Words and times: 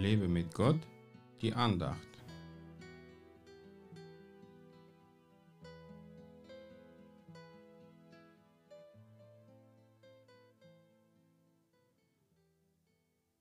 Lebe 0.00 0.28
mit 0.28 0.54
Gott, 0.54 0.80
die 1.42 1.52
Andacht. 1.52 1.98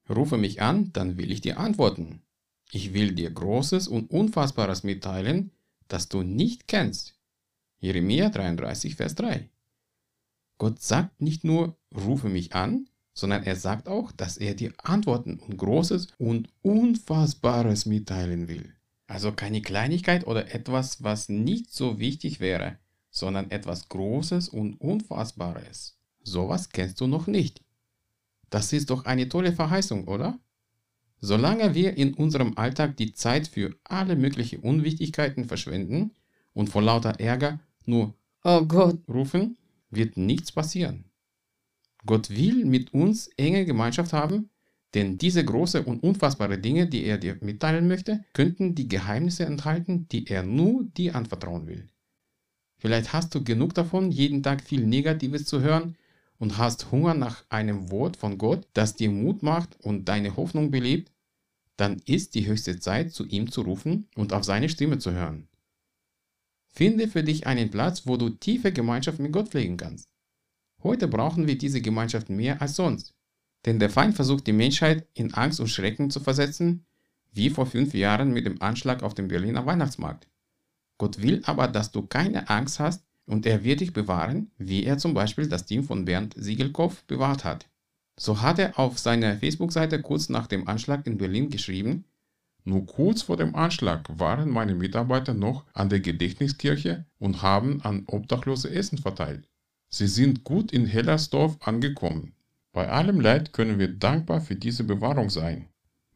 Rufe 0.09 0.38
mich 0.38 0.62
an, 0.62 0.91
dann 0.91 1.18
will 1.18 1.32
ich 1.32 1.40
dir 1.40 1.59
antworten. 1.59 2.23
Ich 2.71 2.94
will 2.94 3.14
dir 3.14 3.32
Großes 3.32 3.88
und 3.88 4.12
Unfassbares 4.12 4.84
mitteilen, 4.84 5.52
das 5.88 6.10
du 6.10 6.23
nicht 6.23 6.68
kennst. 6.68 7.16
Jeremia 7.80 8.30
33, 8.30 8.96
Vers 8.96 9.16
3. 9.16 9.50
Gott 10.57 10.82
sagt 10.82 11.21
nicht 11.21 11.46
nur, 11.46 11.77
rufe 11.96 12.27
mich 12.27 12.54
an, 12.54 12.90
sondern 13.20 13.44
er 13.44 13.55
sagt 13.55 13.88
auch, 13.88 14.12
dass 14.12 14.38
er 14.38 14.54
dir 14.54 14.73
Antworten 14.82 15.40
und 15.40 15.58
Großes 15.58 16.08
und 16.18 16.50
Unfassbares 16.62 17.86
mitteilen 17.86 18.48
will. 18.48 18.73
Also 19.08 19.32
keine 19.32 19.62
Kleinigkeit 19.62 20.26
oder 20.26 20.54
etwas, 20.54 21.04
was 21.04 21.30
nicht 21.30 21.74
so 21.74 22.00
wichtig 22.00 22.40
wäre, 22.40 22.77
sondern 23.10 23.52
etwas 23.52 23.90
Großes 23.90 24.50
und 24.50 24.80
Unfassbares. 24.80 25.98
Sowas 26.24 26.70
kennst 26.70 27.02
du 27.02 27.08
noch 27.08 27.27
nicht. 27.27 27.62
Das 28.50 28.72
ist 28.72 28.90
doch 28.90 29.05
eine 29.05 29.27
tolle 29.27 29.52
Verheißung, 29.52 30.08
oder? 30.08 30.40
Solange 31.22 31.76
wir 31.76 31.98
in 31.98 32.13
unserem 32.13 32.58
Alltag 32.58 32.96
die 32.98 33.13
Zeit 33.13 33.48
für 33.48 33.76
alle 33.84 34.16
möglichen 34.16 34.60
Unwichtigkeiten 34.60 35.46
verschwenden 35.46 36.12
und 36.54 36.70
vor 36.70 36.82
lauter 36.82 37.20
Ärger 37.20 37.60
nur 37.86 38.13
Oh 38.44 38.63
Gott 38.63 38.99
rufen, 39.10 39.58
wird 39.90 40.16
nichts 40.16 40.52
passieren. 40.52 41.09
Gott 42.05 42.30
will 42.30 42.65
mit 42.65 42.93
uns 42.93 43.27
enge 43.37 43.65
Gemeinschaft 43.65 44.13
haben, 44.13 44.49
denn 44.93 45.18
diese 45.18 45.46
große 45.46 45.84
und 45.84 46.01
unfassbare 46.01 46.57
Dinge, 46.57 46.87
die 46.87 47.04
er 47.04 47.18
dir 47.18 47.37
mitteilen 47.41 47.87
möchte, 47.87 48.24
könnten 48.34 48.74
die 48.74 48.87
Geheimnisse 48.87 49.46
enthalten, 49.46 50.07
die 50.09 50.27
er 50.27 50.43
nur 50.43 50.85
dir 50.85 51.15
anvertrauen 51.15 51.68
will. 51.68 51.87
Vielleicht 52.77 53.13
hast 53.13 53.35
du 53.35 53.43
genug 53.43 53.74
davon, 53.74 54.09
jeden 54.09 54.41
Tag 54.41 54.62
viel 54.63 54.85
Negatives 54.87 55.46
zu 55.46 55.62
hören 55.62 55.96
und 56.40 56.57
hast 56.57 56.91
Hunger 56.91 57.13
nach 57.13 57.43
einem 57.49 57.91
Wort 57.91 58.18
von 58.18 58.37
Gott, 58.37 58.68
das 58.74 58.96
dir 58.96 59.12
Mut 59.12 59.43
macht 59.43 59.77
und 59.81 60.05
deine 60.05 60.37
Hoffnung 60.37 60.71
belebt, 60.71 61.12
dann 61.76 62.02
ist 62.05 62.35
die 62.35 62.48
höchste 62.48 62.79
Zeit, 62.79 63.12
zu 63.12 63.26
ihm 63.26 63.52
zu 63.52 63.62
rufen 63.62 64.07
und 64.16 64.34
auf 64.34 64.44
seine 64.44 64.69
Stimme 64.69 64.97
zu 64.97 65.12
hören. 65.12 65.47
Finde 66.68 67.07
für 67.07 67.24
dich 67.24 67.47
einen 67.47 67.69
Platz, 67.69 68.07
wo 68.07 68.18
du 68.18 68.29
tiefe 68.29 68.72
Gemeinschaft 68.72 69.19
mit 69.19 69.34
Gott 69.34 69.50
pflegen 69.50 69.78
kannst. 69.78 70.09
Heute 70.81 71.08
brauchen 71.08 71.47
wir 71.47 71.58
diese 71.58 71.81
Gemeinschaft 71.81 72.30
mehr 72.30 72.62
als 72.62 72.75
sonst. 72.75 73.13
Denn 73.66 73.80
der 73.80 73.90
Feind 73.90 74.16
versucht 74.16 74.47
die 74.47 74.53
Menschheit 74.53 75.08
in 75.13 75.34
Angst 75.34 75.59
und 75.59 75.68
Schrecken 75.68 76.09
zu 76.09 76.19
versetzen, 76.19 76.86
wie 77.31 77.50
vor 77.50 77.66
fünf 77.66 77.94
Jahren 77.94 78.31
mit 78.31 78.46
dem 78.46 78.62
Anschlag 78.62 79.03
auf 79.03 79.13
dem 79.13 79.28
Berliner 79.28 79.66
Weihnachtsmarkt. 79.66 80.28
Gott 80.97 81.22
will 81.22 81.41
aber, 81.46 81.68
dass 81.68 81.91
du 81.91 82.03
keine 82.03 82.50
Angst 82.50 82.80
hast 82.80 83.03
und 83.25 83.46
er 83.46 83.63
wird 83.63 83.81
dich 83.81 83.94
bewahren, 83.94 84.52
wie 84.58 84.84
er 84.84 84.97
zum 84.97 85.13
Beispiel 85.13 85.47
das 85.47 85.66
Team 85.66 85.84
von 85.84 86.06
Bernd 86.06 86.34
Siegelkopf 86.38 87.03
bewahrt 87.03 87.44
hat. 87.44 87.69
So 88.18 88.41
hat 88.41 88.59
er 88.59 88.80
auf 88.80 88.97
seiner 89.00 89.38
Facebook-Seite 89.38 90.02
kurz 90.02 90.30
nach 90.30 90.47
dem 90.47 90.68
Anschlag 90.68 91.06
in 91.06 91.18
Berlin 91.18 91.50
geschrieben, 91.50 92.06
nur 92.66 92.86
kurz 92.86 93.22
vor 93.22 93.38
dem 93.38 93.56
Anschlag 93.56 94.08
waren 94.19 94.50
meine 94.50 94.75
Mitarbeiter 94.75 95.34
noch 95.34 95.66
an 95.74 95.90
der 95.90 96.02
Gedächtniskirche 96.02 97.06
und 97.18 97.41
haben 97.41 97.81
an 97.81 98.03
Obdachlose 98.08 98.69
Essen 98.69 98.97
verteilt. 98.97 99.47
Sie 99.90 100.07
sind 100.07 100.44
gut 100.44 100.72
in 100.72 100.85
Hellersdorf 100.85 101.57
angekommen. 101.62 102.34
Bei 102.72 102.90
allem 102.90 103.19
Leid 103.19 103.53
können 103.53 103.79
wir 103.79 103.88
dankbar 103.88 104.40
für 104.40 104.56
diese 104.56 104.84
Bewahrung 104.84 105.31
sein. 105.31 105.68